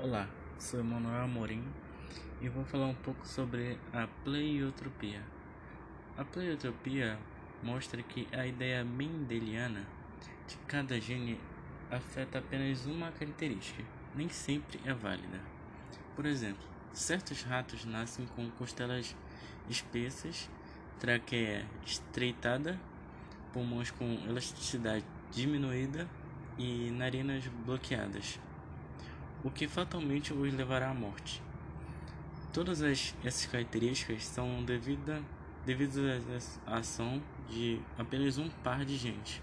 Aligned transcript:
Olá, 0.00 0.28
sou 0.60 0.78
Emanuel 0.78 1.24
Amorim 1.24 1.64
e 2.40 2.48
vou 2.48 2.64
falar 2.64 2.86
um 2.86 2.94
pouco 2.94 3.26
sobre 3.26 3.76
a 3.92 4.06
pleiotropia. 4.22 5.20
A 6.16 6.24
pleiotropia 6.24 7.18
mostra 7.64 8.00
que 8.00 8.28
a 8.30 8.46
ideia 8.46 8.84
mendeliana 8.84 9.84
de 10.46 10.56
cada 10.68 11.00
gene 11.00 11.40
afeta 11.90 12.38
apenas 12.38 12.86
uma 12.86 13.10
característica, 13.10 13.82
nem 14.14 14.28
sempre 14.28 14.80
é 14.84 14.94
válida. 14.94 15.40
Por 16.14 16.26
exemplo, 16.26 16.62
certos 16.92 17.42
ratos 17.42 17.84
nascem 17.84 18.24
com 18.36 18.48
costelas 18.52 19.16
espessas, 19.68 20.48
traqueia 21.00 21.66
estreitada, 21.84 22.78
pulmões 23.52 23.90
com 23.90 24.04
elasticidade 24.28 25.04
diminuída 25.32 26.08
e 26.56 26.88
narinas 26.92 27.48
bloqueadas 27.66 28.38
o 29.44 29.50
que 29.50 29.68
fatalmente 29.68 30.32
os 30.32 30.54
levará 30.54 30.90
à 30.90 30.94
morte. 30.94 31.42
Todas 32.52 32.82
as, 32.82 33.14
essas 33.24 33.46
características 33.46 34.24
são 34.24 34.64
devidas 34.64 35.22
à 36.66 36.78
ação 36.78 37.22
de 37.48 37.80
apenas 37.96 38.38
um 38.38 38.48
par 38.48 38.84
de 38.84 38.96
genes, 38.96 39.40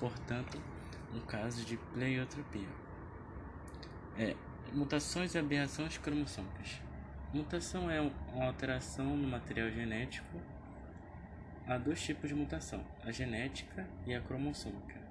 portanto, 0.00 0.60
um 1.12 1.20
caso 1.20 1.64
de 1.64 1.76
pleiotropia. 1.76 2.68
É, 4.16 4.36
mutações 4.72 5.34
e 5.34 5.38
aberrações 5.38 5.98
cromossômicas. 5.98 6.80
Mutação 7.32 7.90
é 7.90 8.00
uma 8.00 8.46
alteração 8.46 9.16
no 9.16 9.26
material 9.26 9.70
genético. 9.70 10.40
Há 11.66 11.78
dois 11.78 12.00
tipos 12.00 12.28
de 12.28 12.34
mutação: 12.34 12.84
a 13.02 13.10
genética 13.10 13.88
e 14.06 14.14
a 14.14 14.20
cromossômica. 14.20 15.03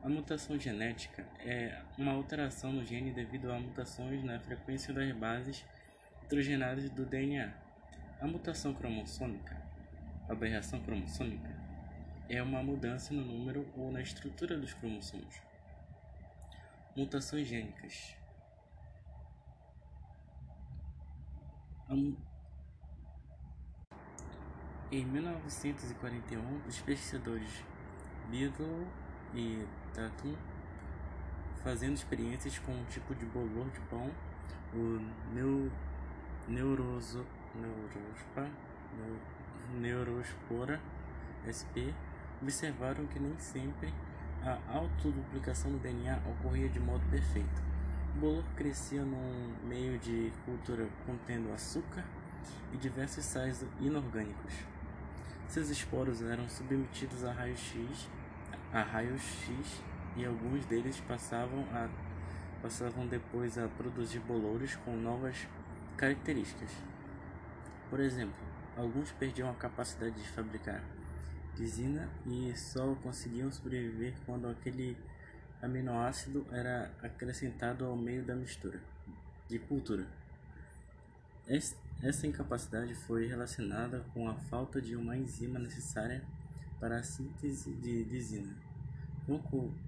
A 0.00 0.08
mutação 0.08 0.58
genética 0.58 1.26
é 1.40 1.82
uma 1.98 2.12
alteração 2.12 2.72
no 2.72 2.84
gene 2.84 3.10
devido 3.10 3.50
a 3.50 3.58
mutações 3.58 4.22
na 4.22 4.38
frequência 4.38 4.94
das 4.94 5.10
bases 5.12 5.64
nitrogenadas 6.22 6.88
do 6.90 7.04
DNA. 7.04 7.52
A 8.20 8.26
mutação 8.26 8.72
cromossômica, 8.74 9.60
a 10.28 10.32
aberração 10.32 10.80
cromossômica, 10.80 11.52
é 12.28 12.40
uma 12.40 12.62
mudança 12.62 13.12
no 13.12 13.24
número 13.24 13.66
ou 13.76 13.90
na 13.90 14.00
estrutura 14.00 14.56
dos 14.56 14.72
cromossomos. 14.72 15.34
Mutações 16.94 17.48
gênicas. 17.48 18.16
Em 24.92 25.04
1941, 25.04 26.66
os 26.66 26.80
pesquisadores 26.82 27.64
Bigelow 28.30 28.86
e 29.34 29.66
Tatum 29.94 30.34
fazendo 31.62 31.94
experiências 31.94 32.58
com 32.58 32.72
um 32.72 32.84
tipo 32.84 33.14
de 33.14 33.26
bolor 33.26 33.68
de 33.70 33.80
pão, 33.90 34.10
o 34.72 35.00
neu, 35.34 35.70
neuroso, 36.46 37.24
neurospa, 37.54 38.48
neurospora 39.78 40.80
sp, 41.52 41.94
observaram 42.40 43.06
que 43.06 43.18
nem 43.18 43.36
sempre 43.38 43.92
a 44.42 44.58
autoduplicação 44.72 45.72
do 45.72 45.78
DNA 45.78 46.18
ocorria 46.26 46.68
de 46.68 46.78
modo 46.78 47.04
perfeito. 47.10 47.62
O 48.16 48.20
bolor 48.20 48.44
crescia 48.56 49.04
num 49.04 49.54
meio 49.64 49.98
de 49.98 50.32
cultura 50.44 50.88
contendo 51.06 51.52
açúcar 51.52 52.04
e 52.72 52.76
diversos 52.76 53.24
sais 53.24 53.64
inorgânicos. 53.80 54.54
Seus 55.48 55.70
esporos 55.70 56.22
eram 56.22 56.48
submetidos 56.48 57.24
a 57.24 57.32
raios-x 57.32 58.08
a 58.72 58.82
raios-x 58.82 59.82
e 60.16 60.24
alguns 60.24 60.64
deles 60.66 61.00
passavam, 61.00 61.64
a, 61.72 61.88
passavam 62.60 63.06
depois 63.06 63.56
a 63.56 63.68
produzir 63.68 64.20
bolores 64.20 64.76
com 64.76 64.96
novas 64.96 65.46
características. 65.96 66.70
Por 67.88 68.00
exemplo, 68.00 68.36
alguns 68.76 69.10
perdiam 69.12 69.50
a 69.50 69.54
capacidade 69.54 70.14
de 70.14 70.28
fabricar 70.28 70.82
lisina 71.56 72.08
e 72.26 72.54
só 72.56 72.94
conseguiam 72.96 73.50
sobreviver 73.50 74.14
quando 74.24 74.48
aquele 74.48 74.96
aminoácido 75.60 76.46
era 76.52 76.92
acrescentado 77.02 77.84
ao 77.84 77.96
meio 77.96 78.24
da 78.24 78.34
mistura 78.34 78.80
de 79.48 79.58
cultura. 79.58 80.06
Essa 81.46 82.26
incapacidade 82.26 82.94
foi 82.94 83.26
relacionada 83.26 84.04
com 84.12 84.28
a 84.28 84.34
falta 84.34 84.80
de 84.80 84.94
uma 84.94 85.16
enzima 85.16 85.58
necessária 85.58 86.22
para 86.78 86.98
a 86.98 87.02
síntese 87.02 87.72
de 87.74 88.04
lisina. 88.04 88.56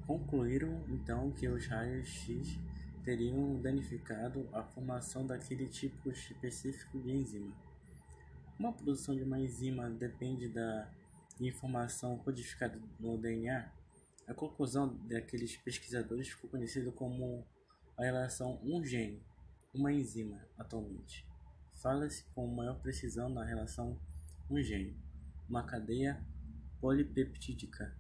Concluíram 0.07 0.85
então 0.89 1.31
que 1.33 1.49
os 1.49 1.67
raios 1.67 2.07
X 2.09 2.59
teriam 3.03 3.61
danificado 3.61 4.47
a 4.53 4.63
formação 4.63 5.27
daquele 5.27 5.67
tipo 5.67 6.11
específico 6.11 6.99
de 6.99 7.11
enzima. 7.11 7.53
Como 8.57 8.69
a 8.69 8.73
produção 8.73 9.17
de 9.17 9.23
uma 9.23 9.41
enzima 9.41 9.89
depende 9.89 10.49
da 10.49 10.91
informação 11.41 12.19
codificada 12.19 12.79
no 12.99 13.17
DNA, 13.17 13.73
a 14.29 14.35
conclusão 14.35 14.95
daqueles 15.09 15.57
pesquisadores 15.57 16.29
ficou 16.29 16.51
conhecida 16.51 16.93
como 16.93 17.43
a 17.97 18.05
relação 18.05 18.61
um 18.63 18.85
gene, 18.85 19.23
uma 19.75 19.91
enzima 19.91 20.39
atualmente. 20.59 21.27
Fala-se 21.77 22.25
com 22.35 22.47
maior 22.47 22.79
precisão 22.81 23.31
na 23.31 23.43
relação 23.43 23.99
um 24.51 24.61
gene, 24.61 24.95
uma 25.49 25.63
cadeia 25.63 26.23
polipeptídica 26.81 28.00